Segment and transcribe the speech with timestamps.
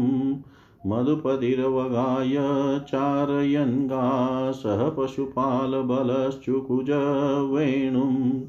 [0.85, 2.37] मधुपतिरवगाय
[2.79, 6.87] चारयन्गा सह पशुपालबलश्चुकुज
[7.51, 8.43] वेणुं।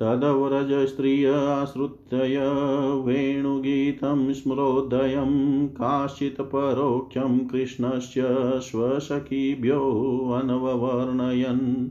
[0.00, 2.18] तदव्रजस्त्रियाश्रुत्य
[3.02, 8.24] वेणुगीतं स्मरोदयं काश्चित्परोक्षं कृष्णस्य
[8.62, 11.88] स्वसखिभ्यो अनववर्णयन्।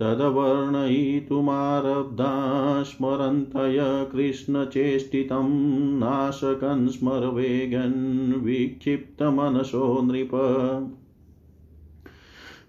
[0.00, 10.30] तदवर्णयितुमारब्धा स्मरन्तय कृष्णचेष्टितं नाशकन् स्मरवेगन् विक्षिप्तमनसो नृप।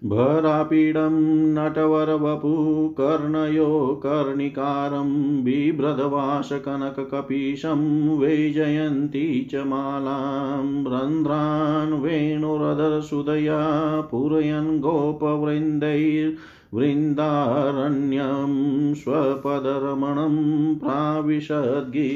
[0.04, 18.50] भरापीडं नटवरवपु, कर्णयो कर्णिकारं, बिभ्रदवासकनककपीशं, वैजयन्ती च मालां, रन्ध्रान् वेणुरधरसुदया, पूरयन् गोपवृन्दैर् वृन्दारण्यं
[18.94, 22.08] स्वपदरमणं प्राविशद्गीतकीर्तिः।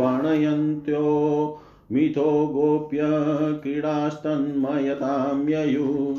[0.00, 1.60] वर्णयन्त्यो
[1.92, 2.98] मिथो गोप्य
[3.62, 6.16] क्रीडास्तन्मयतां ययु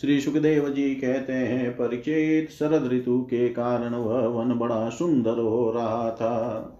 [0.00, 5.70] श्री सुखदेव जी कहते हैं, परिचित शरद ऋतु के कारण वह वन बड़ा सुंदर हो
[5.70, 6.73] रहा था।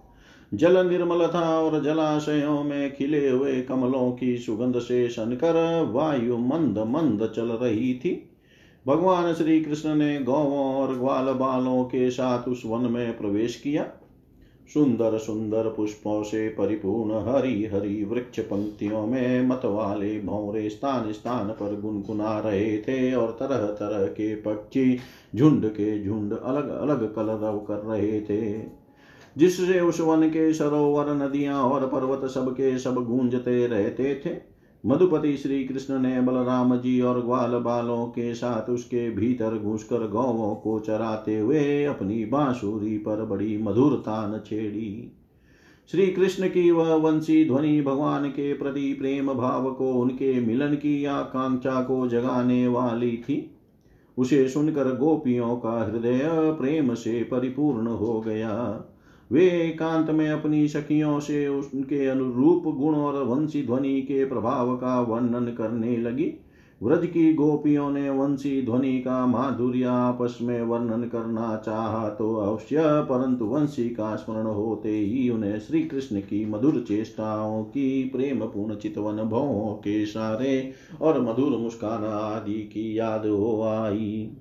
[0.55, 6.77] जल निर्मल था और जलाशयों में खिले हुए कमलों की सुगंध से शनकर वायु मंद
[6.77, 8.29] मंद चल रही थी।
[8.87, 13.87] भगवान श्री कृष्ण ने गौवों और ग्वाल बालों के साथ उस वन में प्रवेश किया।
[14.73, 21.47] सुंदर सुंदर पुष्पों से परिपूर्ण हरी हरी वृक्ष पंक्तियों में मत वाले भौरे स्थान स्थान
[21.47, 24.97] पर गुनगुना रहे थे और तरह तरह के पक्षी
[25.35, 28.84] झुंड के झुंड अलग अलग कलरव कर रहे थे।
[29.37, 34.55] जिससे उस वन के सरोवर नदियाँ और पर्वत सब के सब गूंजते रहते थे।
[34.85, 40.55] मधुपति श्री कृष्ण ने बलराम जी और ग्वाल बालों के साथ उसके भीतर घुसकर गौवों
[40.55, 45.11] को चराते हुए अपनी बांसुरी पर बड़ी मधुरता न छेड़ी।
[45.91, 51.05] श्री कृष्ण की वह वंशी ध्वनि भगवान के प्रति प्रेम भाव को उनके मिलन की
[51.05, 53.57] आकांक्षा को जगाने वाली थी।
[54.17, 58.83] उसे सुनकर गोपियों का हृदय प्रेम से परिपूर्ण हो गया।
[59.31, 64.99] वे एकांत में अपनी सखियों से उनके अनुरूप गुण और वंशी ध्वनि के प्रभाव का
[65.01, 66.33] वर्णन करने लगी।
[66.81, 72.77] व्रज की गोपियों ने वंशी ध्वनि का माधुर्य आपस में वर्णन करना चाहा तो अवश्य,
[72.79, 78.75] परंतु वंशी का स्मरण होते ही उन्हें श्री कृष्ण की मधुर चेष्टाओं की प्रेम पूर्ण
[78.75, 80.71] चितवन भवों के सारे
[81.01, 84.31] और मधुर मुस्कान आदि की याद हो आई।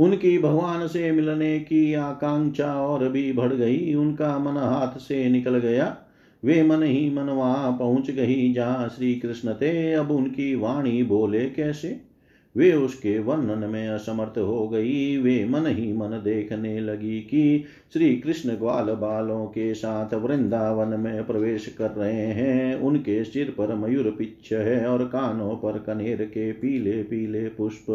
[0.00, 5.58] उनकी भगवान से मिलने की आकांक्षा और भी बढ़ गई। उनका मन हाथ से निकल
[5.58, 5.96] गया।
[6.44, 11.46] वे मन ही मन वहाँ पहुँच गई जहाँ श्री कृष्ण थे। अब उनकी वाणी बोले
[11.50, 12.00] कैसे?
[12.56, 18.16] वे उसके वर्णन में असमर्थ हो गई। वे मन ही मन देखने लगी कि श्री
[18.16, 24.14] कृष्ण ग्वाल बालों के साथ वृंदावन में प्रवेश कर रहे हैं। उनके सिर पर मयूर
[24.18, 27.86] पिच्छ है और कानों पर कनेर के पीले पीले पुष्प।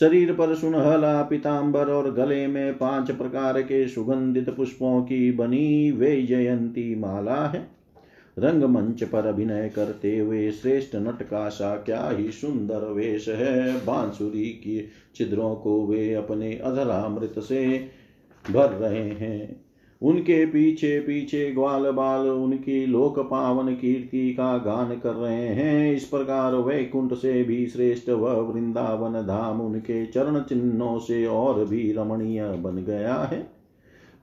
[0.00, 6.22] शरीर पर सुनहला पीताम्बर और गले में पाँच प्रकार के सुगंधित पुष्पों की बनी वे
[6.22, 7.68] जयंती माला है।
[8.38, 14.44] रंगमंच पर अभिनय करते हुए श्रेष्ठ नट का सा क्या ही सुंदर वेश है। बांसुरी
[14.44, 17.90] की छिद्रों को वे अपने अधरामृत से
[18.50, 19.63] भर रहे हैं।
[20.04, 26.04] उनके पीछे पीछे ग्वाल बाल, उनकी लोक पावन कीर्ति का गान कर रहे हैं। इस
[26.04, 32.44] प्रकार वैकुंठ से भी श्रेष्ठ वह वृंदावन धाम उनके चरण चिन्हों से और भी रमणीय
[32.44, 33.54] बन गया है।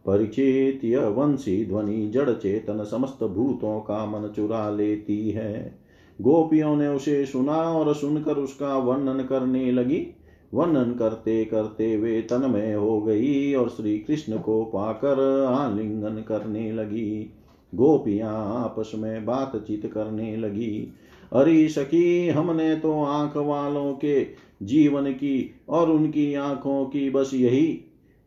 [0.06, 5.80] परिचित यह वंशी ध्वनि, जड़ चेतन समस्त भूतों का मन चुरा लेती है।
[6.22, 10.08] गोपियों ने उसे सुना और सुनकर उसका वर्णन करने लगी।
[10.54, 17.34] वर्णन करते करते वे तन्मय हो गई और श्री कृष्ण को पाकर आलिंगन करने लगी।
[17.76, 20.94] गोपियाँ आपस में बातचीत करने लगी।
[21.34, 24.26] अरे सखी, हमने तो आँख वालों के
[24.64, 27.80] जीवन की और उनकी आँखों की बस यही,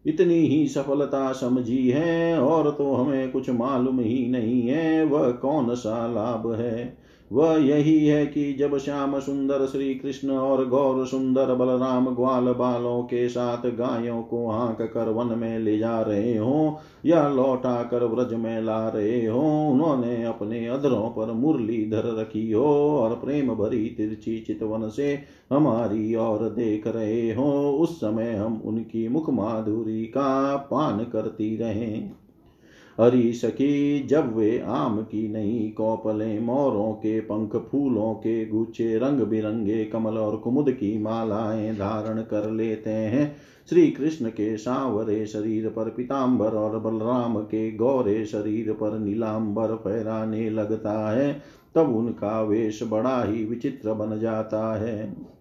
[0.06, 5.74] इतनी ही सफलता समझी है और तो हमें कुछ मालूम ही नहीं है, वह कौन
[5.74, 7.03] सा लाभ है?
[7.34, 13.02] वह यही है कि जब श्याम सुंदर श्री कृष्ण और गौर सुंदर बलराम ग्वाल बालों
[13.02, 18.04] के साथ गायों को हाँक कर वन में ले जा रहे हो या लौटा कर
[18.04, 23.54] व्रज में ला रहे हो, उन्होंने अपने अधरों पर मुरली धर रखी हो और प्रेम
[23.54, 25.22] भरी तिरछी चितवन से
[25.52, 32.12] हमारी और देख रहे हो। उस समय हम उनकी मुख माधुरी का पान करती रहें।
[33.00, 39.20] हरी सखी, जब वे आम की नई कौपले मोरों के पंख फूलों के गुच्छे रंग
[39.20, 43.36] बिरंगे कमल और कुमुद की मालाएँ धारण कर लेते हैं।
[43.68, 50.50] श्री कृष्ण के सांवरे शरीर पर पीताम्बर और बलराम के गौरे शरीर पर नीलाम्बर फहराने
[50.50, 51.42] लगता है,
[51.74, 55.33] तब उनका वेश बड़ा ही विचित्र बन जाता है।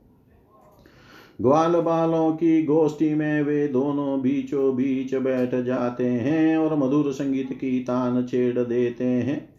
[1.44, 7.54] ग्वाल बालों की गोष्ठी में वे दोनों बीचों बीच बैठ जाते हैं और मधुर संगीत
[7.54, 9.50] की तान छेड़ देते हैं।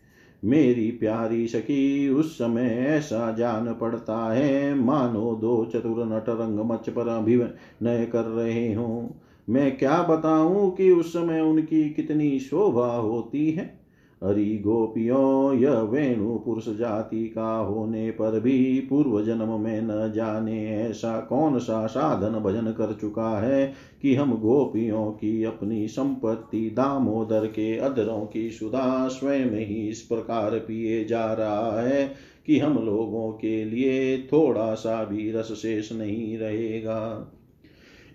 [0.45, 7.09] मेरी प्यारी सखी, उस समय ऐसा जान पड़ता है। मानो दो चतुर नट रंगमच पर
[7.09, 9.15] अभिनय कर रहे हो।
[9.49, 13.84] मैं क्या बताऊँ कि उस समय उनकी कितनी शोभा होती है?
[14.25, 20.83] हरि गोपियों, यह वेणु पुरुष जाति का होने पर भी पूर्व जन्म में न जाने
[20.83, 27.47] ऐसा कौन सा साधन भजन कर चुका है कि हम गोपियों की अपनी संपत्ति दामोदर
[27.47, 32.15] के अधरों की सुधा स्वयं ही इस प्रकार पिए जा रहा है
[32.47, 37.31] कि हम लोगों के लिए थोड़ा सा भी रस शेष नहीं रहेगा।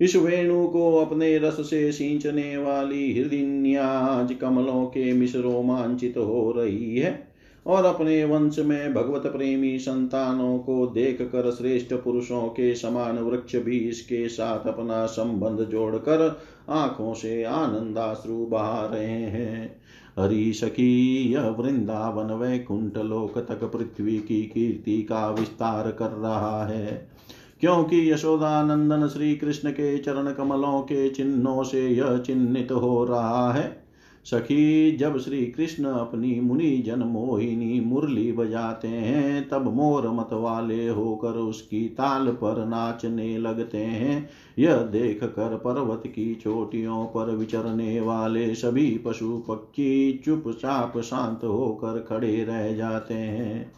[0.01, 6.97] इस वेणु को अपने रस से सींचने वाली हृदय कमलों के मिश्र रोमांचित हो रही
[6.97, 7.27] है
[7.67, 13.55] और अपने वंश में भगवत प्रेमी संतानों को देख कर श्रेष्ठ पुरुषों के समान वृक्ष
[13.55, 19.81] भी इसके साथ अपना संबंध जोड़कर आँखों से आनंदाश्रु बहा रहे हैं।
[20.19, 27.18] हरि सखी यह वृंदावन वैकुंठ लोक तक पृथ्वी की कीर्ति का विस्तार कर रहा है।
[27.61, 33.89] क्योंकि यशोदानंदन श्री कृष्ण के चरण कमलों के चिन्हों से यह चिन्हित हो रहा है।
[34.25, 40.87] सखी, जब श्री कृष्ण अपनी मुनि जन मोहिनी मुरली बजाते हैं, तब मोर मत वाले
[40.87, 47.99] होकर उसकी ताल पर नाचने लगते हैं। यह देख कर पर्वत की चोटियों पर विचरने
[47.99, 53.71] वाले सभी पशु पक्षी चुपचाप शांत होकर खड़े रह जाते हैं।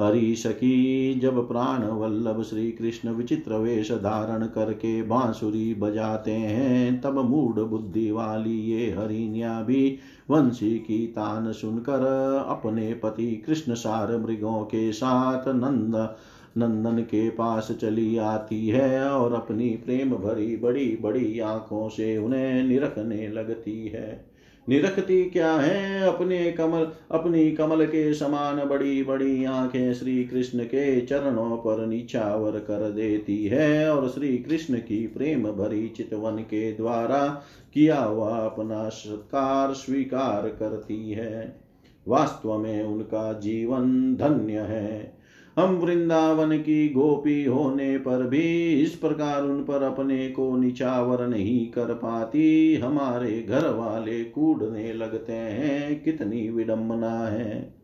[0.00, 7.18] हरि सखी, जब प्राण वल्लभ श्री कृष्ण विचित्र वेश धारण करके बांसुरी बजाते हैं, तब
[7.18, 9.98] मूड बुद्धि वाली ये हरिण्या भी
[10.30, 12.00] वंशी की तान सुनकर
[12.48, 16.16] अपने पति कृष्ण सार मृगों के साथ नंद,
[16.58, 22.64] नंदन के पास चली आती है और अपनी प्रेम भरी बड़ी बड़ी आँखों से उन्हें
[22.64, 24.27] निरखने लगती है।
[24.68, 31.00] निरखती क्या है अपने कमल, अपनी कमल के समान बड़ी बड़ी आँखें श्री कृष्ण के
[31.00, 37.42] चरणों पर निछावर कर देती है और श्री कृष्ण की प्रेम भरी चितवन के द्वारा
[37.74, 41.60] किया हुआ अपना सत्कार स्वीकार करती है।
[42.08, 45.17] वास्तव में उनका जीवन धन्य है।
[45.58, 51.70] हम वृंदावन की गोपी होने पर भी इस प्रकार उन पर अपने को निचावर नहीं
[51.70, 57.74] कर पाती। हमारे घर वाले कूड़ने लगते हैं, कितनी विडंबना है।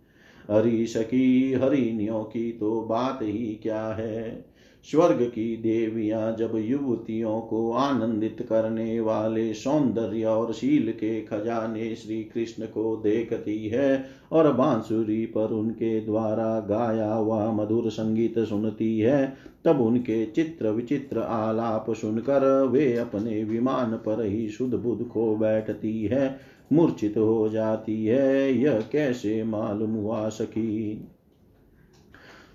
[0.51, 4.54] हरी सखी हरिणियों की तो बात ही क्या है?
[4.91, 12.25] स्वर्ग की देवियाँ जब युवतियों को आनंदित करने वाले सौंदर्य और शील के खजाने श्री
[12.25, 19.37] कृष्ण को देखती है और बांसुरी पर उनके द्वारा गाया हुआ मधुर संगीत सुनती है,
[19.65, 26.05] तब उनके चित्र विचित्र आलाप सुनकर वे अपने विमान पर ही शुद्ध बुद्ध खो बैठती
[26.05, 26.41] है,
[26.73, 31.09] मूर्छित हो जाती है, यह कैसे मालूम हुआ सकी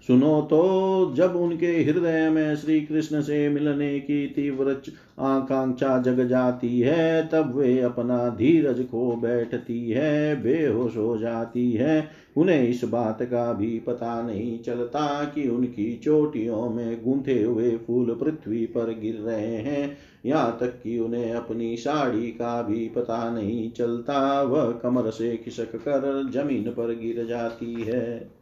[0.10, 4.82] सुनो तो जब उनके हृदय में श्री कृष्ण से मिलने की तीव्र
[5.20, 12.08] आकांक्षा जग जाती है, तब वे अपना धीरज खो बैठती है, बेहोश हो जाती है।
[12.38, 18.18] उन्हें इस बात का भी पता नहीं चलता कि उनकी चोटियों में गूंथे हुए फूल
[18.24, 23.72] पृथ्वी पर गिर रहे हैं। यहाँ तक कि उन्हें अपनी साड़ी का भी पता नहीं
[23.72, 28.39] चलता, वह कमर से खिसक कर ज़मीन पर गिर जाती है।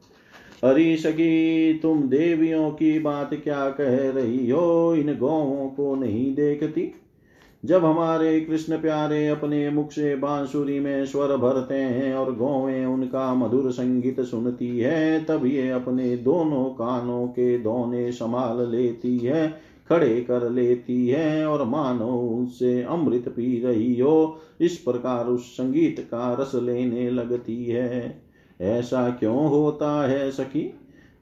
[0.65, 4.95] हरी सखी तुम देवियों की बात क्या कह रही हो?
[4.95, 6.91] इन गौों को नहीं देखती।
[7.65, 13.33] जब हमारे कृष्ण प्यारे अपने मुख से बांसुरी में स्वर भरते हैं और गौवें उनका
[13.33, 20.21] मधुर संगीत सुनती है, तब ये अपने दोनों कानों के दोने संभाल लेती है, खड़े
[20.21, 26.37] कर लेती है और मानो उससे अमृत पी रही हो। इस प्रकार उस संगीत का
[26.39, 28.26] रस लेने लगती है।
[28.61, 30.73] ऐसा क्यों होता है सखी?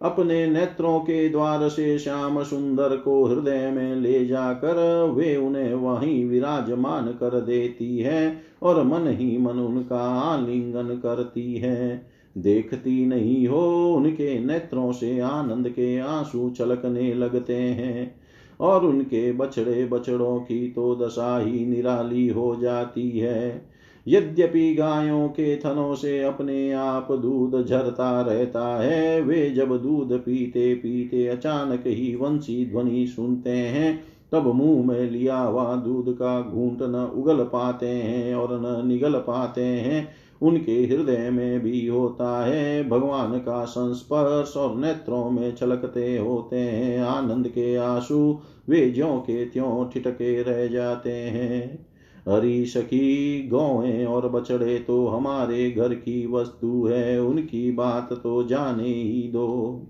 [0.02, 6.26] अपने नेत्रों के द्वार से श्याम सुंदर को हृदय में ले जाकर वे उन्हें वहीं
[6.26, 13.94] विराजमान कर देती है और मन ही मन उनका आलिंगन करती है। देखती नहीं हो
[13.96, 18.16] उनके नेत्रों से आनंद के आँसू छलकने लगते हैं
[18.60, 23.75] और उनके बछड़े बछड़ों की तो दशा ही निराली हो जाती है।
[24.08, 30.76] यद्यपि गायों के थनों से अपने आप दूध झरता रहता है, वे जब दूध पीते
[30.76, 36.82] पीते अचानक ही वंशी ध्वनि सुनते हैं, तब मुँह में लिया हुआ दूध का घूंट
[36.82, 40.08] न उगल पाते हैं और न निगल पाते हैं।
[40.42, 47.02] उनके हृदय में भी होता है, भगवान का संस्पर्श और नेत्रों में छलकते होते हैं,
[47.02, 51.85] आनंद के आँसू, वे ज्यो के त्यों ठिटके रह जाते हैं।
[52.30, 58.90] हरी सखी, गौएँ और बछड़े तो हमारे घर की वस्तु है, उनकी बात तो जाने
[58.90, 59.82] ही दो।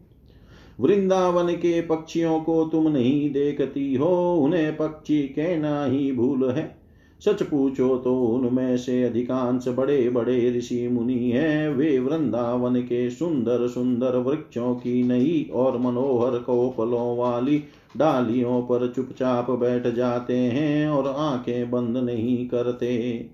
[0.79, 6.84] वृंदावन के पक्षियों को तुम नहीं देखती हो, उन्हें पक्षी कहना ही भूल है।
[7.21, 13.67] सच पूछो तो उनमें से अधिकांश बड़े बड़े ऋषि मुनि हैं। वे वृंदावन के सुंदर
[13.67, 17.63] सुंदर वृक्षों की नई और मनोहर कोपलों वाली
[17.97, 23.29] डालियों पर चुपचाप बैठ जाते हैं और आँखें बंद नहीं करते।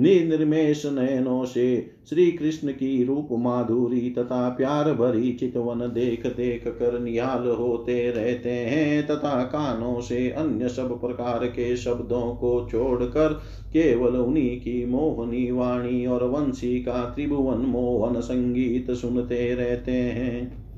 [0.00, 7.00] निर्निर्मेश नयनों से श्री कृष्ण की रूप माधुरी तथा प्यार भरी चितवन देख देख कर
[7.00, 13.32] निहाल होते रहते हैं तथा कानों से अन्य सब प्रकार के शब्दों को छोड़कर
[13.72, 20.70] केवल उन्हीं की मोहनी वाणी और वंशी का त्रिभुवन मोहन संगीत सुनते रहते हैं।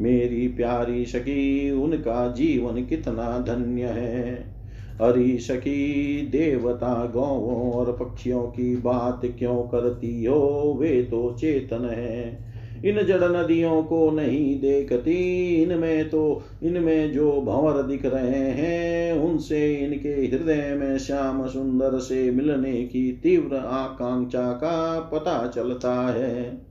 [0.00, 4.49] मेरी प्यारी सखी, उनका जीवन कितना धन्य है।
[5.00, 10.76] हरी सखी देवता गौवों और पक्षियों की बात क्यों करती हो?
[10.80, 12.50] वे तो चेतन है।
[12.84, 19.74] इन जड़ नदियों को नहीं देखती। इनमें तो इनमें जो भंवर दिख रहे हैं, उनसे
[19.74, 26.69] इनके हृदय में श्याम सुंदर से मिलने की तीव्र आकांक्षा का पता चलता है।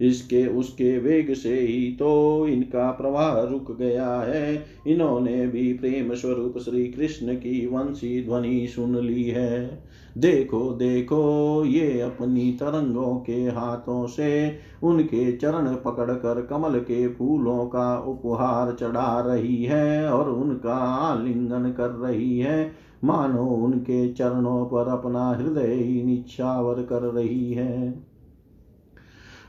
[0.00, 6.58] इसके उसके वेग से ही तो इनका प्रवाह रुक गया है। इन्होंने भी प्रेम स्वरूप
[6.58, 9.88] श्री कृष्ण की वंशी ध्वनि सुन ली है।
[10.18, 17.98] देखो देखो, ये अपनी तरंगों के हाथों से उनके चरण पकड़कर कमल के फूलों का
[17.98, 22.72] उपहार चढ़ा रही है और उनका आलिंगन कर रही है।
[23.04, 28.08] मानो उनके चरणों पर अपना हृदय निछावर कर रही है।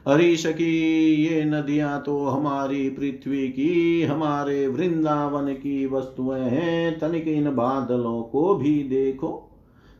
[0.07, 7.55] हरी सखी, ये नदियाँ तो हमारी पृथ्वी की, हमारे वृंदावन की वस्तुएँ हैं। तनिक इन
[7.55, 9.45] बादलों को भी देखो।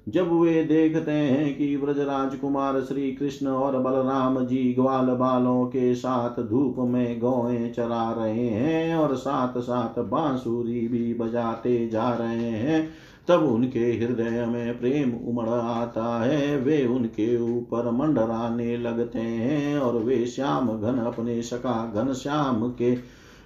[0.10, 5.96] जब वे देखते हैं कि व्रज कुमार श्री कृष्ण और बलराम जी ग्वाल बालों के
[5.96, 12.50] साथ धूप में गौएँ चरा रहे हैं और साथ साथ बांसुरी भी बजाते जा रहे
[12.50, 12.90] हैं
[13.30, 19.98] तब उनके हृदय में प्रेम उमड़ आता है। वे उनके ऊपर मंडराने लगते हैं और
[19.98, 22.96] वे श्याम घन अपने सका घन श्याम के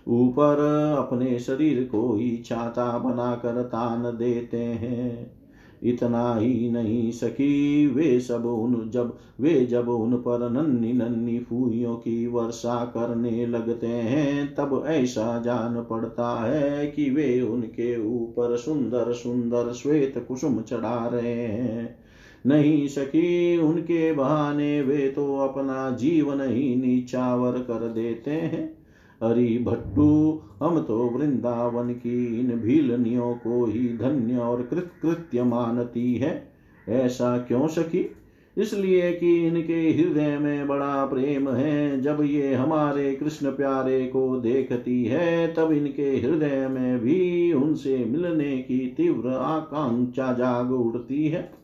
[0.07, 0.59] ऊपर
[0.99, 5.42] अपने शरीर को ही छाता बनाकर तान देते हैं।
[5.83, 11.95] इतना ही नहीं सकी वे सब उन जब, वे जब उन पर नन्नी नन्नी फूलियों
[11.95, 19.13] की वर्षा करने लगते हैं, तब ऐसा जान पड़ता है कि वे उनके ऊपर सुंदर
[19.13, 22.03] सुंदर श्वेत कुसुम चढ़ा रहे हैं।
[22.45, 28.82] नहीं सकी उनके बहाने वे तो अपना जीवन ही नीचावर कर देते हैं।
[29.23, 36.15] हरि भट्टू, हम तो वृंदावन की इन भीलनियों को ही धन्य और कृत कृत्य मानती
[36.15, 36.53] है।
[36.89, 38.15] ऐसा क्यों सकी
[38.57, 45.05] इसलिए कि इनके हृदय में बड़ा प्रेम है। जब ये हमारे कृष्ण प्यारे को देखती
[45.05, 51.62] है, तब इनके हृदय में भी उनसे मिलने की तीव्र आकांक्षा जाग उठती है।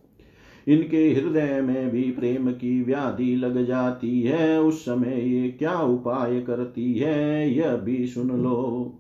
[0.70, 6.40] इनके हृदय में भी प्रेम की व्याधि लग जाती है। उस समय ये क्या उपाय
[6.40, 8.96] करती है, यह भी सुन लो।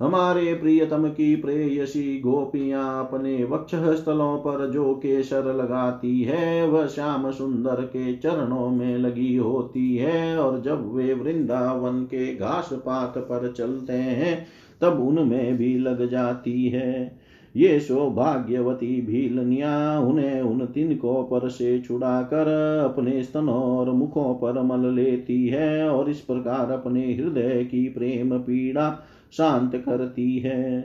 [0.00, 7.30] हमारे प्रियतम की प्रेयसी गोपियाँ अपने वक्ष स्थलों पर जो केसर लगाती है, वह श्याम
[7.30, 13.52] सुंदर के चरणों में लगी होती है और जब वे वृंदावन के घास पात पर
[13.52, 14.46] चलते हैं,
[14.80, 17.23] तब उनमें भी लग जाती है।
[17.56, 22.48] ये सौभाग्यवती भीलनिया उन्हें उन तिनकों पर से छुड़ाकर
[22.84, 28.38] अपने स्तनों और मुखों पर मल लेती है और इस प्रकार अपने हृदय की प्रेम
[28.38, 28.90] पीड़ा
[29.32, 30.80] शांत करती है।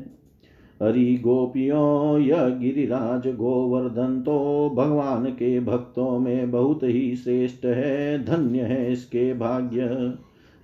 [0.84, 8.62] हरि गोपियों, यह गिरिराज गोवर्धन तो भगवान के भक्तों में बहुत ही श्रेष्ठ है, धन्य
[8.62, 10.13] है इसके भाग्य।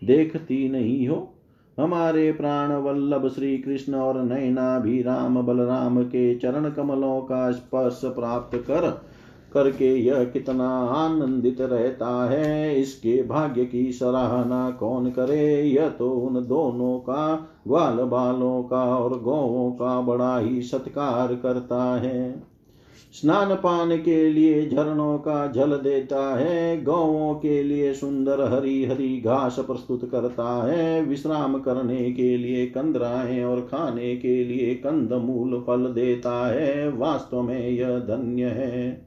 [0.01, 1.31] देखती नहीं हो
[1.79, 8.01] हमारे प्राण वल्लभ श्री कृष्ण और नैना भी राम बलराम के चरण कमलों का स्पर्श
[8.05, 8.89] प्राप्त कर,
[9.53, 15.61] करके यह कितना आनंदित रहता है, इसके भाग्य की सराहना कौन करे?
[15.61, 21.83] यह तो उन दोनों का, ग्वाल बालों का और गौों का बड़ा ही सत्कार करता
[21.99, 22.54] है।
[23.13, 29.21] स्नान पान के लिए झरनों का जल देता है गौों के लिए सुंदर हरी हरी
[29.21, 35.63] घास प्रस्तुत करता है, विश्राम करने के लिए कंदराएँ और खाने के लिए कंद मूल
[35.67, 39.05] फल देता है, वास्तव में यह धन्य है।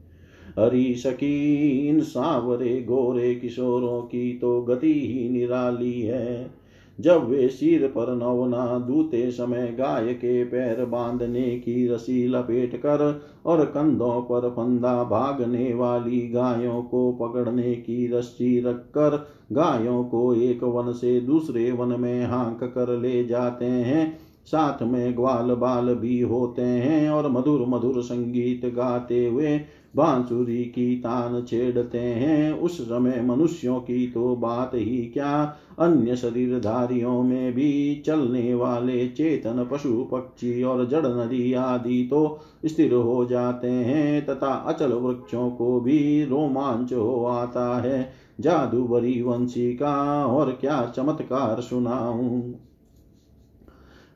[0.59, 6.58] हरी शकीन, सावरे गोरे किशोरों की तो गति ही निराली है।
[6.99, 13.21] जब वे सिर पर नवना दूते समय गाय के पैर बांधने की रसी लपेट कर
[13.45, 20.63] और कंधों पर फंदा भागने वाली गायों को पकड़ने की रस्सी रखकर गायों को एक
[20.63, 26.21] वन से दूसरे वन में हाँक कर ले जाते हैं। साथ में ग्वाल बाल भी
[26.21, 29.61] होते हैं और मधुर मधुर संगीत गाते हुए
[29.95, 35.55] बांसुरी की तान छेड़ते हैं। उस समय मनुष्यों की तो बात ही क्या?
[35.79, 42.93] अन्य शरीरधारियों में भी चलने वाले चेतन, पशु, पक्षी और जड़ नदी आदि तो स्थिर
[42.93, 50.25] हो जाते हैं तथा अचल वृक्षों को भी रोमांच हो आता है। जादूबरी वंशी का
[50.25, 52.53] और क्या चमत्कार सुनाऊं।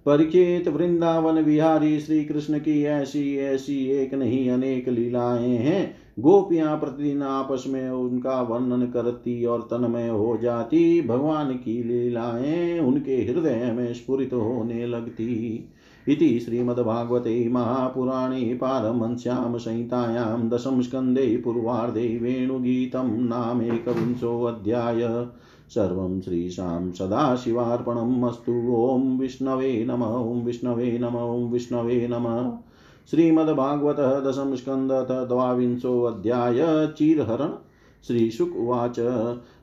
[0.06, 7.22] परीक्षित वृंदावन विहारी श्री कृष्ण की ऐसी ऐसी एक नहीं अनेक लीलाएँ हैं। गोपियाँ प्रतिदिन
[7.22, 13.94] आपस में उनका वर्णन करती और तन्मय हो जाती। भगवान की लीलाएँ उनके हृदय में
[13.94, 15.70] स्फुरित होने लगती।
[16.08, 25.28] इति श्रीमद्भागवते महापुराणे पारमंस्यां संहितायां दशम स्कन्धे पूर्वार्धे वेणुगीतं नामेकविंशोऽध्याय
[25.76, 32.58] सर्वं श्रीशां सदाशिवार्पणम् अस्तु। ॐ विष्णवे नम, ॐ विष्णवे नम, ॐ विष्णवे नमः।
[33.12, 37.50] श्रीमद्भागवतः दशम स्कन्धः द्वाविंशोऽध्याय चीरहरण।
[38.08, 39.00] श्रीशुक उवाच।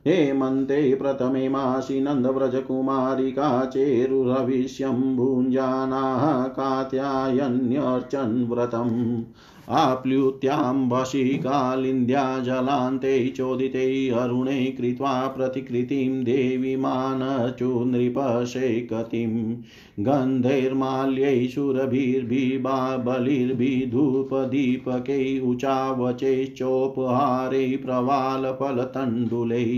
[0.07, 9.23] हेमन्ते प्रथमे मासि नन्दव्रजकुमारिका चेरुरविश्यं भुञ्जानाः कात्यायन्यर्चन् व्रतम्
[9.69, 19.33] आप्लुत्याम्बसि कालिन्द्या जलान्ते चोदिते अरुणे कृत्वा प्रतिकृतिं देवीमानचु नृपशेकतिं
[19.99, 23.79] गन्धैर्माल्यै सुरभिर्भिबा बलिर्भिधूपदीपकै
[25.49, 26.17] उचावचैश्चोपहारै
[27.85, 29.69] प्रवालफलतण्डुलै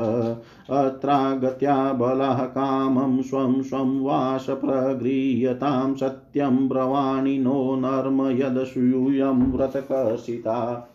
[0.86, 10.88] अत्रागत्या बलः कामं स्वं स्वं वास प्रगृह्यतां सत्यं ब्रवाणि नो नर्म यदसूयं व्रतकर्षिता।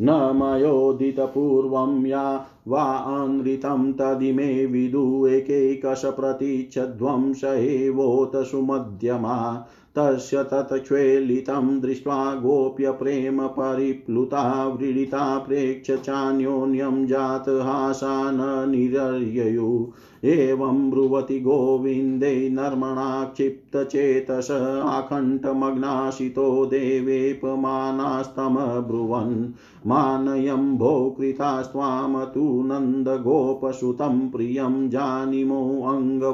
[0.00, 9.66] न मयोदितपूर्वं या वा अनृतं तदिमे विदु एकैकशप्रतीच्छध्वं स एवोत सुमध्यमा
[9.98, 19.92] तस्य तत्क्ष्वेलितं दृष्ट्वा गोप्य प्रेम परिप्लुता व्रीडिता प्रेक्ष्य चान्योन्यं जातहासा न निरर्ययु।
[20.26, 24.48] एवं ब्रुवति गोविन्दे नर्मणा क्षिप्तचेतस
[24.84, 29.52] आकण्ठमग्नाशितो देवेपमानास्तमब्रुवन्
[29.86, 34.90] मानयम्भो कृतास्त्वां तु नन्दगोपसुतं प्रियं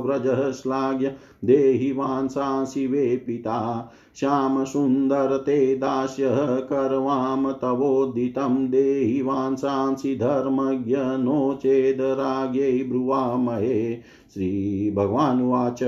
[0.06, 1.12] व्रज श्लाघ्य
[1.44, 14.00] देहि वांसांसि वे पिता। श्यामसुन्दर ते दास्यः करवाम तवोदितं। देहि वांसांसि धर्मज्ञ नो चेदराज्ञै ब्रुवामहे।
[14.34, 15.82] श्रीभगवानुवाच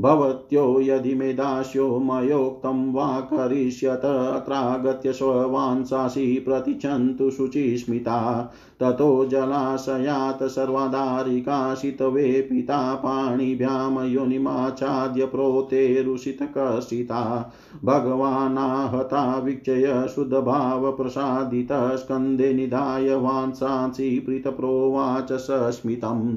[0.00, 9.26] भवत्यो यदि मे दास्यो मयोक्तं वा करिष्यत, अत्रागत्य स्ववांसासि प्रतिच्छन्तु शुचिस्मिता ततो
[9.80, 17.52] प्राशयात् सर्वाधारिकाशितवे पिता पाणिभ्यां योनिमाच्छाद्य प्रोतेरुषितकर्षिता
[17.84, 26.36] भगवानाहता वीक्षय शुद्धभावप्रसादितः स्कन्दे निधाय वांसांसि प्रीतप्रोवाच सस्मितम्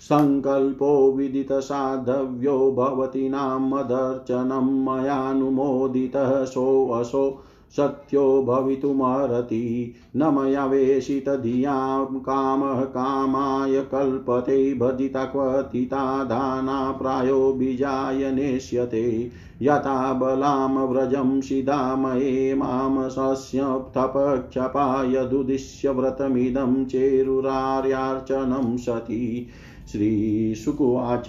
[0.00, 7.42] सङ्कल्पो विदितसाधव्यो भवति नामदर्चनं मयानुमोदितः सोऽसौ
[7.76, 19.30] सत्यो भवितुमर्हति न मया वेशितधियाँ कामः कामाय कल्पते भजिता क्वथिता दाना प्रायो बीजाय नेष्यते।
[19.62, 29.46] यथा बलां व्रजं शिदामये माँ सस्यप्तपक्षपाय दुदिश्य व्रतमिदं चेरुरार्यार्चनं सति।
[29.92, 31.26] श्रीशुकुवाच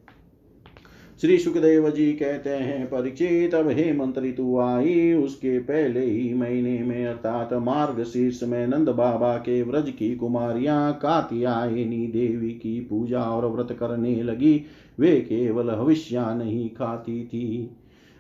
[1.26, 6.80] श्री सुखदेव जी कहते हैं परीक्षित अब हे मंत्री, तू आई। उसके पहले ही महीने
[6.80, 13.22] में, अर्थात मार्ग शीर्ष में, नंद बाबा के व्रज की कुमारियाँ कात्यायनी देवी की पूजा
[13.22, 14.66] और व्रत करने लगी।
[15.00, 17.78] वे केवल हविष्या नहीं खाती थी।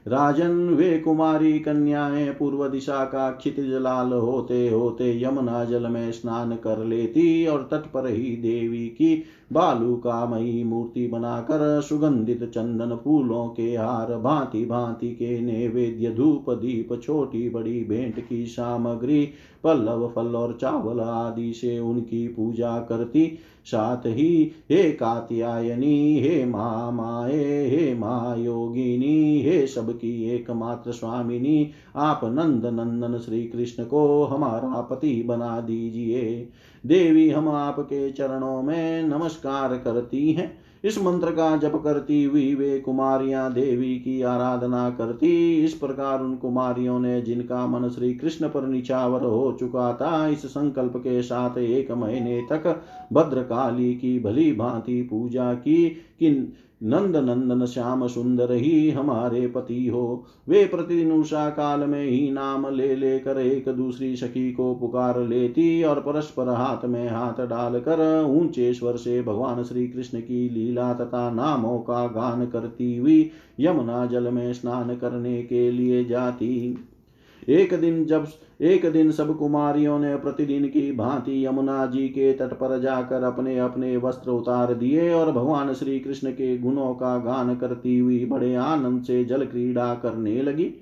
[0.07, 6.55] राजन वे कुमारी कन्याएँ पूर्व दिशा का क्षितिज लाल होते होते यमुना जल में स्नान
[6.55, 12.95] कर लेती और तट पर ही देवी की बालू का मई मूर्ति बनाकर सुगंधित चंदन
[13.03, 19.25] फूलों के हार, भांति भांति के नैवेद्य, धूप, दीप, छोटी बड़ी भेंट की सामग्री,
[19.63, 26.91] पल्लव फल और चावल आदि से उनकी पूजा करती। साथ ही हे कात्यायनी, हे मा
[26.91, 34.81] माए हे मा योगिनी हे सबकी एकमात्र स्वामिनी, आप नंद नंदन श्री कृष्ण को हमारा
[34.81, 36.49] पति बना दीजिए।
[36.85, 42.79] देवी हम आपके चरणों में नमस्कार करती हैं। इस मंत्र का जप करती हुई वे
[42.79, 48.67] कुमारियाँ देवी की आराधना करती। इस प्रकार उन कुमारियों ने जिनका मन श्री कृष्ण पर
[48.67, 52.81] निचावर हो चुका था, इस संकल्प के साथ एक महीने तक
[53.13, 60.23] भद्रकाली की भली भांति पूजा की, कि नंद नंदन श्याम सुंदर ही हमारे पति हो।
[60.49, 65.83] वे प्रतिदिन उषा काल में ही नाम ले लेकर एक दूसरी सखी को पुकार लेती
[65.83, 71.29] और परस्पर हाथ में हाथ डालकर ऊँचे स्वर से भगवान श्री कृष्ण की लीला तथा
[71.31, 76.77] नामों का गान करती हुई यमुना जल में स्नान करने के लिए जाती।
[77.49, 78.27] एक दिन जब,
[78.61, 83.59] एक दिन सब कुमारियों ने प्रतिदिन की भांति यमुना जी के तट पर जाकर अपने
[83.59, 88.55] अपने वस्त्र उतार दिए और भगवान श्री कृष्ण के गुणों का गान करती हुई बड़े
[88.55, 90.73] आनंद से जल क्रीड़ा करने लगी।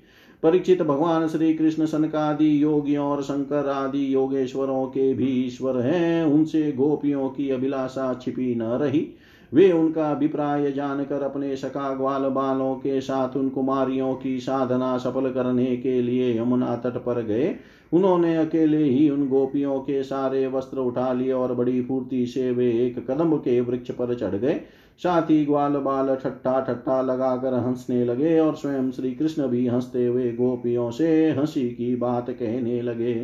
[0.42, 6.72] परीक्षित भगवान श्री कृष्ण सनकादि योगियों और शंकर आदि योगेश्वरों के भी ईश्वर हैं, उनसे
[6.72, 9.08] गोपियों की अभिलाषा छिपी न रही।
[9.54, 15.30] वे उनका अभिप्राय जानकर अपने सका ग्वाल बालों के साथ उन कुमारियों की साधना सफल
[15.30, 17.54] करने के लिए यमुना तट पर गए।
[17.92, 22.70] उन्होंने अकेले ही उन गोपियों के सारे वस्त्र उठा लिए और बड़ी फूर्ति से वे
[22.86, 24.60] एक कदम के वृक्ष पर चढ़ गए।
[24.98, 30.06] साथ ही ग्वाल बाल ठट्ठा ठट्ठा लगाकर हंसने लगे और स्वयं श्री कृष्ण भी हँसते
[30.06, 33.14] हुए गोपियों से हँसी की बात कहने लगे।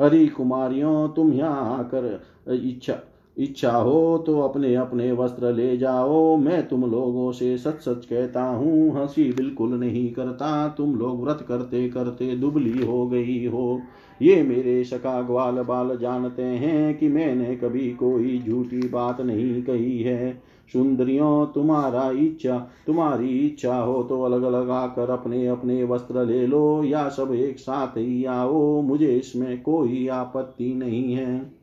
[0.00, 2.20] अरे कुमारियों, तुम यहाँ आकर
[2.54, 2.98] इच्छा
[3.38, 8.42] इच्छा हो तो अपने अपने वस्त्र ले जाओ। मैं तुम लोगों से सच सच कहता
[8.42, 13.80] हूँ, हँसी बिल्कुल नहीं करता। तुम लोग व्रत करते करते दुबली हो गई हो।
[14.20, 20.02] ये मेरे शका ग्वाल बाल जानते हैं कि मैंने कभी कोई झूठी बात नहीं कही
[20.02, 20.32] है।
[20.72, 26.82] सुंदरियों, तुम्हारा इच्छा, तुम्हारी इच्छा हो तो अलग अलग आकर अपने अपने वस्त्र ले लो
[26.84, 31.57] या सब एक साथ ही आओ। मुझे इसमें कोई आपत्ति नहीं है।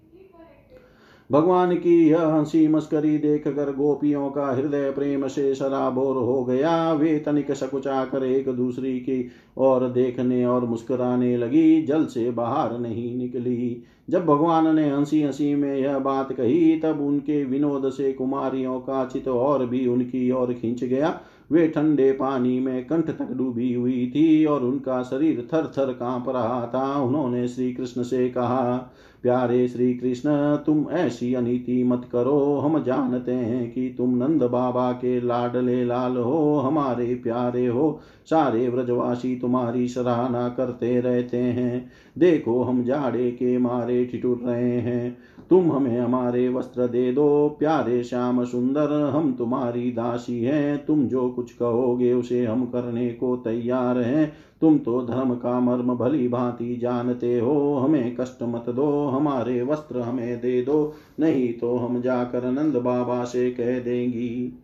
[1.31, 6.93] भगवान की यह हँसी मस्करी देख कर गोपियों का हृदय प्रेम से सराबोर हो गया।
[6.93, 12.79] वे तनिक सकुचा कर एक दूसरी की और देखने और मुस्कुराने लगी, जल से बाहर
[12.79, 18.13] नहीं निकली। जब भगवान ने हँसी हँसी में यह बात कही, तब उनके विनोद से
[18.13, 21.19] कुमारियों का चित और भी उनकी ओर खींच गया।
[21.51, 26.29] वे ठंडे पानी में कंठ तक डूबी हुई थी और उनका शरीर थर थर काँप
[26.29, 32.57] रहा था। उन्होंने श्री कृष्ण से कहा, प्यारे श्री कृष्ण तुम ऐसी अनिति मत करो।
[32.57, 38.69] हम जानते हैं कि तुम नंद बाबा के लाडले लाल हो, हमारे प्यारे हो। सारे
[38.69, 45.17] व्रजवासी तुम्हारी सराहना करते रहते हैं। देखो हम जाड़े के मारे ठिठुर रहे हैं।
[45.49, 51.29] तुम हमें हमारे वस्त्र दे दो। प्यारे श्याम सुंदर, हम तुम्हारी दासी हैं। तुम जो
[51.29, 56.75] कुछ कहोगे उसे हम करने को तैयार हैं। तुम तो धर्म का मर्म भली भांति
[56.75, 62.51] जानते हो। हमें कष्ट मत दो, हमारे वस्त्र हमें दे दो। नहीं तो हम जाकर
[62.51, 64.59] नंद बाबा से कह देंगी।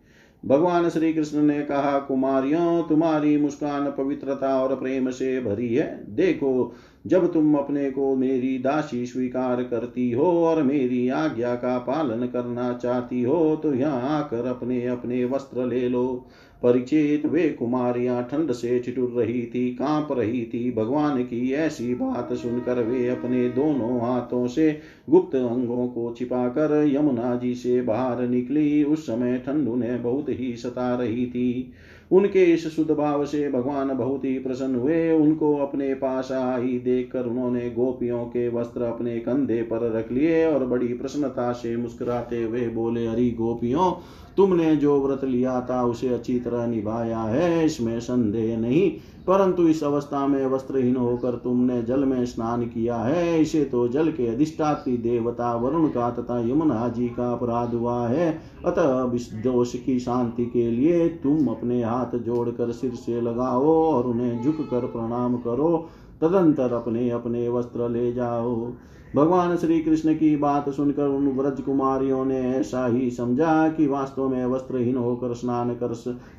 [0.46, 6.74] भगवान श्री कृष्ण ने कहा, कुमारियों, तुम्हारी मुस्कान पवित्रता और प्रेम से भरी है। देखो
[7.04, 12.72] जब तुम अपने को मेरी दासी स्वीकार करती हो और मेरी आज्ञा का पालन करना
[12.72, 16.26] चाहती हो तो यहाँ आकर अपने अपने वस्त्र ले लो।
[16.62, 22.32] परिचित वे कुमारियाँ ठंड से ठिठुर रही थी, काँप रही थी। भगवान की ऐसी बात
[22.32, 24.70] सुनकर वे अपने दोनों हाथों से
[25.10, 30.54] गुप्त अंगों को छिपाकर यमुना जी से बाहर निकली। उस समय ठंड उन्हें बहुत ही
[30.56, 31.72] सता रही थी।
[32.12, 37.26] उनके इस शुद्ध भाव से भगवान बहुत ही प्रसन्न हुए। उनको अपने पास आई देखकर
[37.26, 42.68] उन्होंने गोपियों के वस्त्र अपने कंधे पर रख लिए और बड़ी प्रसन्नता से मुस्कुराते हुए
[42.68, 43.90] बोले हरि गोपियों,
[44.36, 48.90] तुमने जो व्रत लिया था उसे अच्छी तरह निभाया है, इसमें संदेह नहीं।
[49.26, 54.08] परंतु इस अवस्था में वस्त्रहीन होकर तुमने जल में स्नान किया है। इसे तो जल
[54.08, 58.30] के अधिष्ठात्री देवता वरुण का तथा यमुना जी का अपराध हुआ है।
[58.64, 59.04] अतः
[59.42, 64.56] दोष की शांति के लिए तुम अपने हाथ जोड़कर सिर से लगाओ और उन्हें झुक
[64.70, 65.88] कर प्रणाम करो।
[66.20, 68.72] तदंतर अपने अपने वस्त्र ले जाओ।
[69.16, 74.28] भगवान श्री कृष्ण की बात सुनकर उन व्रज कुमारियों ने ऐसा ही समझा कि वास्तव
[74.28, 75.94] में वस्त्रहीन होकर स्नान कर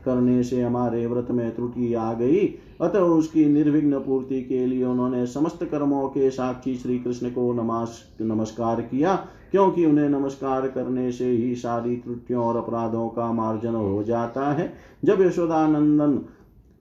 [0.06, 2.46] करने से हमारे व्रत में त्रुटि आ गई।
[2.82, 8.02] अतः उसकी निर्विघ्न पूर्ति के लिए उन्होंने समस्त कर्मों के साक्षी श्री कृष्ण को नमास
[8.22, 9.16] नमस्कार किया,
[9.52, 14.74] क्योंकि उन्हें नमस्कार करने से ही सारी त्रुटियों और अपराधों का मार्जन हो जाता है।
[15.06, 16.20] जब यशोदानंदन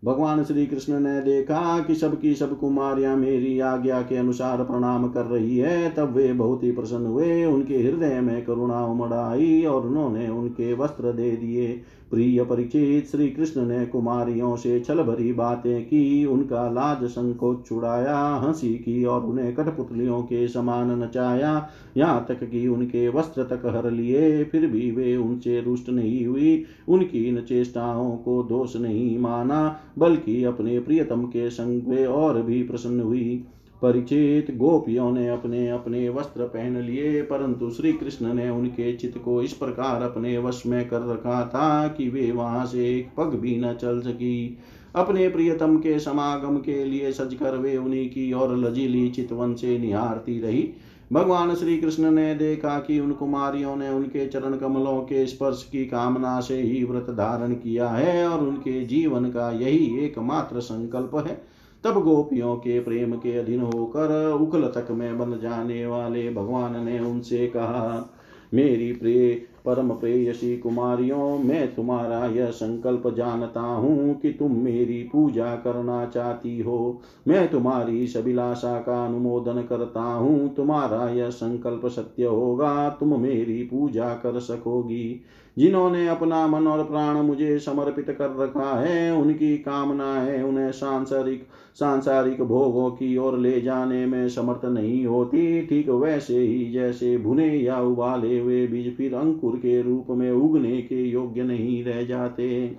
[0.05, 5.25] भगवान श्री कृष्ण ने देखा कि सबकी सब कुमारियाँ मेरी आज्ञा के अनुसार प्रणाम कर
[5.25, 9.87] रही है। तब वे बहुत ही प्रसन्न हुए। उनके हृदय में करुणा उमड़ आई और
[9.87, 11.83] उन्होंने उनके वस्त्र दे दिए।
[12.13, 18.17] प्रिय परिचित श्री कृष्ण ने कुमारियों से छल भरी बातें की, उनका लाज संकोच छुड़ाया,
[18.17, 23.91] हँसी की और उन्हें कठपुतलियों के समान नचाया। यहाँ तक कि उनके वस्त्र तक हर
[23.91, 29.81] लिए, फिर भी वे उनसे रुष्ट नहीं हुई, उनकी इन चेष्टाओं को दोष नहीं माना,
[29.99, 33.45] बल्कि अपने प्रियतम के संग वे और भी प्रसन्न हुई।
[33.83, 39.43] परिचित गोपियों ने अपने अपने वस्त्र पहन लिए, परंतु श्री कृष्ण ने उनके चित्त को
[39.43, 43.57] इस प्रकार अपने वश में कर रखा था कि वे वहाँ से एक पग भी
[43.61, 44.59] न चल सकी।
[44.97, 50.41] अपने प्रियतम के समागम के लिए सजकर वे उन्हीं की और लजीली चितवन से निहारती
[50.41, 50.69] रही।
[51.13, 55.85] भगवान श्री कृष्ण ने देखा कि उन कुमारियों ने उनके चरण कमलों के स्पर्श की
[55.85, 61.52] कामना से ही व्रत धारण किया है और उनके जीवन का यही एकमात्र संकल्प है।
[61.85, 67.01] तब गोपियों के प्रेम के अधीन होकर उखल तक में बन जाने वाले भगवान ने
[67.01, 68.11] उनसे कहा,
[68.55, 75.57] मेरी प्रिय परम प्रेयसी कुमारियों, मैं तुम्हारा यह संकल्प जानता हूँ कि तुम मेरी पूजा
[75.57, 82.89] करना चाहती हो। मैं तुम्हारी सबिलाशा का अनुमोदन करता हूँ, तुम्हारा यह संकल्प सत्य होगा,
[82.89, 85.21] तुम मेरी पूजा कर सकोगी।
[85.59, 91.47] जिन्होंने अपना मन और प्राण मुझे समर्पित कर रखा है, उनकी कामना है, उन्हें सांसारिक
[91.75, 97.57] सांसारिक भोगों की ओर ले जाने में समर्थ नहीं होती। ठीक वैसे ही जैसे भुने
[97.57, 102.77] या उबाले हुए बीज फिर अंकुर के रूप में उगने के योग्य नहीं रह जाते।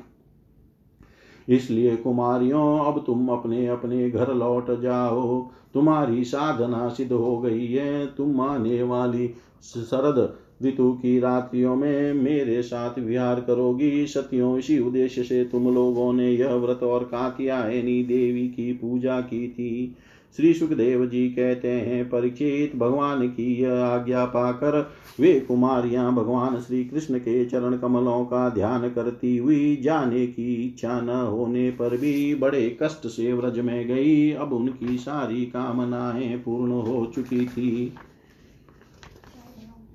[1.50, 8.06] इसलिए कुमारियों, अब तुम अपने अपने घर लौट जाओ। तुम्हारी साधना सिद्ध हो गई है।
[8.06, 9.28] तुम आने वाली
[9.64, 16.14] शरद ऋतु की रात्रियों में मेरे साथ विहार करोगी। सतियों, इसी उद्देश्य से तुम लोगों
[16.14, 19.95] ने यह व्रत और कात्यायनी देवी की पूजा की थी।
[20.38, 26.84] श्री सुखदेव जी कहते हैं, परीक्षित, भगवान की यह आज्ञा पाकर वे कुमारियाँ भगवान श्री
[26.86, 32.36] कृष्ण के चरण कमलों का ध्यान करती हुई जाने की इच्छा न होने पर भी
[32.36, 37.93] बड़े कष्ट से व्रज में गई। अब उनकी सारी कामनाएँ पूर्ण हो चुकी थी।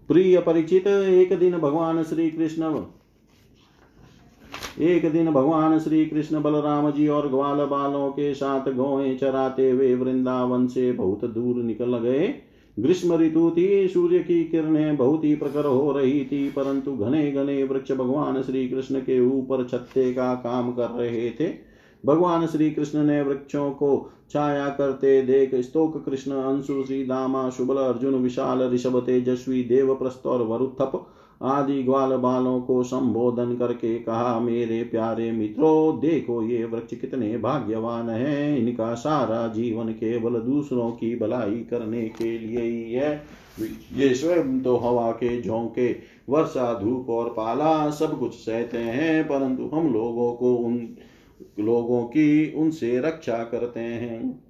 [0.08, 2.82] प्रिय परिचित एक दिन भगवान श्री कृष्ण
[4.80, 9.94] एक दिन भगवान श्री कृष्ण बलराम जी और ग्वाल बालों के साथ गौएँ चराते हुए
[9.94, 12.34] वृंदावन से बहुत दूर निकल गए।
[12.78, 17.64] ग्रीष्म ऋतु थी, सूर्य की किरणें बहुत ही प्रखर हो रही थी, परंतु घने घने
[17.64, 21.67] वृक्ष भगवान श्री कृष्ण के ऊपर छत्ते का काम कर रहे थे।
[22.04, 27.76] भगवान श्री कृष्ण ने वृक्षों को छाया करते देख स्तोक कृष्ण, अंशु श्री दामा शुबल,
[27.76, 31.06] अर्जुन, विशाल, ऋषभ, तेजस्वी देव प्रस्त और वरुथप
[31.42, 38.08] आदि ग्वाल बालों को संबोधन करके कहा, मेरे प्यारे मित्रों, देखो ये वृक्ष कितने भाग्यवान
[38.10, 43.12] हैं। इनका सारा जीवन केवल दूसरों की भलाई करने के लिए ही है।
[43.96, 45.92] ये स्वयं तो हवा के झोंके,
[46.28, 50.76] वर्षा, धूप और पाला सब कुछ सहते हैं, परंतु हम लोगों को उन
[51.60, 54.42] लोगों की उनसे रक्षा करते हैं।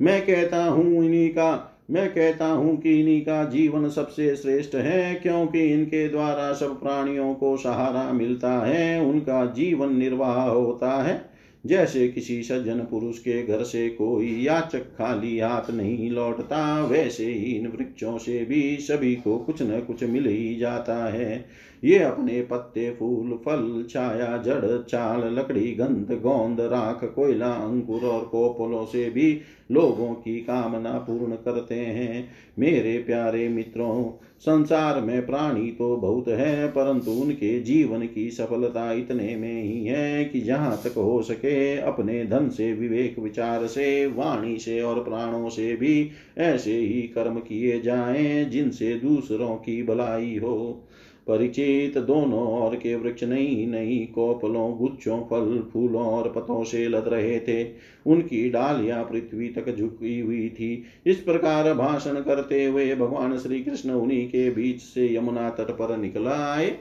[0.00, 5.14] मैं कहता हूँ इन्हीं का, मैं कहता हूँ कि इन्हीं का जीवन सबसे श्रेष्ठ है,
[5.14, 11.30] क्योंकि इनके द्वारा सब प्राणियों को सहारा मिलता है, उनका जीवन निर्वाह होता है।
[11.66, 17.52] जैसे किसी सज्जन पुरुष के घर से कोई याचक खाली हाथ नहीं लौटता, वैसे ही
[17.52, 21.44] इन वृक्षों से भी सभी को कुछ न कुछ मिल ही जाता है।
[21.84, 28.24] ये अपने पत्ते, फूल, फल, छाया, जड़, चाल, लकड़ी, गंध, गोंद, राख, कोयला अंकुर और
[28.24, 29.40] कोपलों से भी
[29.72, 32.28] लोगों की कामना पूर्ण करते हैं।
[32.58, 39.36] मेरे प्यारे मित्रों, संसार में प्राणी तो बहुत है, परंतु उनके जीवन की सफलता इतने
[39.36, 44.58] में ही है कि जहाँ तक हो सके अपने धन से, विवेक, विचार से, वाणी
[44.58, 50.86] से और प्राणों से भी ऐसे ही कर्म किए जाएँ जिनसे दूसरों की भलाई हो।
[51.30, 57.04] परिचित दोनों और के वृक्ष नई नई कोपलों, गुच्छों, फल, फूलों और पतों से लद
[57.08, 57.64] रहे थे।
[58.06, 63.90] उनकी डालियाँ पृथ्वी तक झुकी हुई थी। इस प्रकार भाषण करते हुए भगवान श्री कृष्ण
[63.90, 66.76] उन्हीं के बीच से यमुना तट पर निकल आए।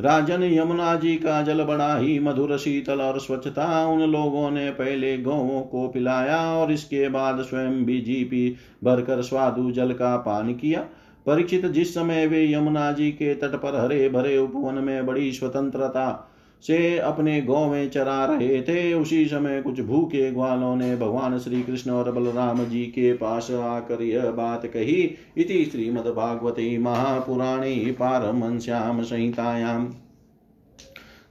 [0.00, 4.70] राजन यमुना जी का जल बड़ा ही मधुर, शीतल और स्वच्छ था उन लोगों ने
[4.70, 10.16] पहले गौों को पिलाया और इसके बाद स्वयं भी जी पी भरकर स्वादु जल का
[10.16, 10.86] पान किया।
[11.26, 16.28] परीक्षित जिस समय वे यमुना जी के तट पर हरे भरे उपवन में बड़ी स्वतंत्रता
[16.64, 21.62] से अपने गौ में चरा रहे थे, उसी समय कुछ भूखे ग्वालों ने भगवान श्री
[21.62, 25.00] कृष्ण और बलराम जी के पास आकर यह बात कही।
[25.36, 29.90] इति श्रीमद्भागवते महापुराणे पारमश्याम संहितायाम।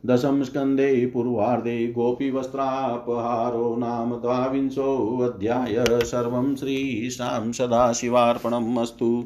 [0.06, 9.26] दशम स्कंदे पूर्वार्धे गोपीवस्त्रापहारो नाम द्वाविंशोऽध्याय सर्वं श्रीशां सदाशिवार्पणम् अस्तु।